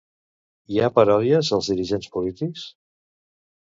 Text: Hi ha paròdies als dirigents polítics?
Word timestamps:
Hi 0.75 0.81
ha 0.85 0.89
paròdies 0.95 1.53
als 1.59 1.71
dirigents 1.75 2.11
polítics? 2.19 2.69